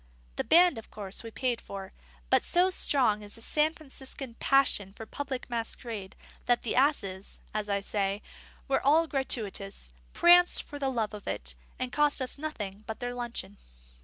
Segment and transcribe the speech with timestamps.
[0.35, 1.93] The band, of course, we paid for;
[2.31, 6.15] but so strong is the San Franciscan passion for public masquerade,
[6.47, 8.23] that the asses (as I say)
[8.67, 13.13] were all gratuitous, pranced for the love of it, and cost us nothing but their
[13.13, 13.57] luncheon.